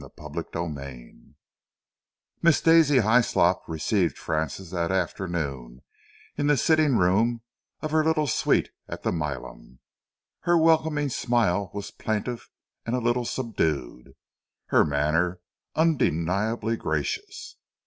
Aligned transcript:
CHAPTER 0.17 0.43
XI 0.51 1.13
Miss 2.41 2.59
Daisy 2.59 3.01
Hyslop 3.01 3.61
received 3.67 4.17
Francis 4.17 4.71
that 4.71 4.91
afternoon, 4.91 5.83
in 6.35 6.47
the 6.47 6.57
sitting 6.57 6.97
room 6.97 7.41
of 7.81 7.91
her 7.91 8.03
little 8.03 8.25
suite 8.25 8.71
at 8.87 9.03
the 9.03 9.11
Milan. 9.11 9.77
Her 10.39 10.57
welcoming 10.57 11.09
smile 11.09 11.69
was 11.75 11.91
plaintive 11.91 12.49
and 12.83 12.95
a 12.95 12.99
little 12.99 13.25
subdued, 13.25 14.15
her 14.69 14.83
manner 14.83 15.39
undeniably 15.75 16.77
gracious. 16.77 17.57